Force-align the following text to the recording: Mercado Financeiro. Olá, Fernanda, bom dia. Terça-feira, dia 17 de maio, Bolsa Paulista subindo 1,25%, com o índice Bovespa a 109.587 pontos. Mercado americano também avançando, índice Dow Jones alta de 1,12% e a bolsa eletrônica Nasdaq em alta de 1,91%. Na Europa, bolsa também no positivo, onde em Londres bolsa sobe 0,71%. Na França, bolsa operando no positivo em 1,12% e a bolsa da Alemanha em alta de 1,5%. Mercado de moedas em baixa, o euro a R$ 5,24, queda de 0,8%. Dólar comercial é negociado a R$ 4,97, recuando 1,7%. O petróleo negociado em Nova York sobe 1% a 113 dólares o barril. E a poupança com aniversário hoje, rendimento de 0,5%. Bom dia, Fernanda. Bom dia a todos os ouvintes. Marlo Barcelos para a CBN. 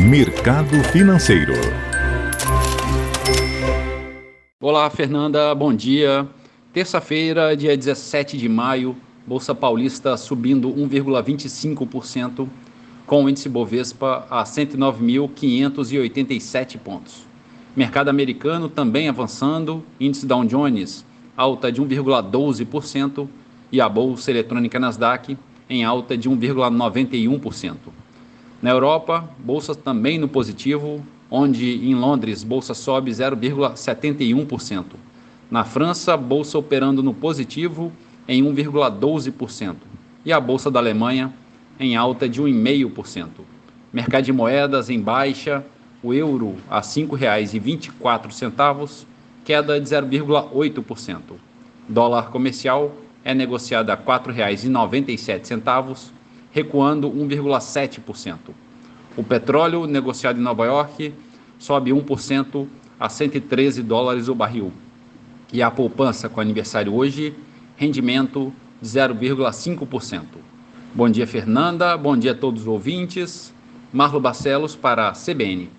Mercado 0.00 0.82
Financeiro. 0.92 1.54
Olá, 4.60 4.88
Fernanda, 4.90 5.52
bom 5.54 5.72
dia. 5.74 6.28
Terça-feira, 6.72 7.56
dia 7.56 7.76
17 7.76 8.38
de 8.38 8.48
maio, 8.48 8.96
Bolsa 9.26 9.52
Paulista 9.54 10.16
subindo 10.16 10.70
1,25%, 10.70 12.48
com 13.06 13.24
o 13.24 13.28
índice 13.28 13.48
Bovespa 13.48 14.26
a 14.30 14.44
109.587 14.44 16.78
pontos. 16.78 17.26
Mercado 17.76 18.08
americano 18.08 18.68
também 18.68 19.08
avançando, 19.08 19.84
índice 19.98 20.24
Dow 20.26 20.44
Jones 20.44 21.04
alta 21.38 21.70
de 21.70 21.80
1,12% 21.80 23.28
e 23.70 23.80
a 23.80 23.88
bolsa 23.88 24.32
eletrônica 24.32 24.80
Nasdaq 24.80 25.38
em 25.70 25.84
alta 25.84 26.16
de 26.16 26.28
1,91%. 26.28 27.76
Na 28.60 28.70
Europa, 28.70 29.28
bolsa 29.38 29.72
também 29.74 30.18
no 30.18 30.26
positivo, 30.26 31.04
onde 31.30 31.88
em 31.88 31.94
Londres 31.94 32.42
bolsa 32.42 32.74
sobe 32.74 33.12
0,71%. 33.12 34.84
Na 35.50 35.64
França, 35.64 36.14
bolsa 36.16 36.58
operando 36.58 37.02
no 37.02 37.14
positivo 37.14 37.92
em 38.26 38.42
1,12% 38.42 39.76
e 40.24 40.32
a 40.32 40.40
bolsa 40.40 40.70
da 40.70 40.80
Alemanha 40.80 41.32
em 41.78 41.94
alta 41.96 42.28
de 42.28 42.42
1,5%. 42.42 43.28
Mercado 43.92 44.24
de 44.24 44.32
moedas 44.32 44.90
em 44.90 45.00
baixa, 45.00 45.64
o 46.02 46.12
euro 46.12 46.56
a 46.68 46.78
R$ 46.78 46.82
5,24, 46.82 49.04
queda 49.44 49.80
de 49.80 49.88
0,8%. 49.88 51.20
Dólar 51.88 52.30
comercial 52.30 52.92
é 53.24 53.32
negociado 53.32 53.90
a 53.90 53.94
R$ 53.94 54.02
4,97, 54.04 56.10
recuando 56.58 57.08
1,7%. 57.08 58.36
O 59.16 59.22
petróleo 59.22 59.86
negociado 59.86 60.40
em 60.40 60.42
Nova 60.42 60.66
York 60.66 61.14
sobe 61.56 61.92
1% 61.92 62.66
a 62.98 63.08
113 63.08 63.80
dólares 63.80 64.26
o 64.26 64.34
barril. 64.34 64.72
E 65.52 65.62
a 65.62 65.70
poupança 65.70 66.28
com 66.28 66.40
aniversário 66.40 66.92
hoje, 66.92 67.32
rendimento 67.76 68.52
de 68.82 68.88
0,5%. 68.88 70.22
Bom 70.92 71.08
dia, 71.08 71.28
Fernanda. 71.28 71.96
Bom 71.96 72.16
dia 72.16 72.32
a 72.32 72.34
todos 72.34 72.62
os 72.62 72.68
ouvintes. 72.68 73.54
Marlo 73.92 74.20
Barcelos 74.20 74.74
para 74.74 75.10
a 75.10 75.12
CBN. 75.12 75.70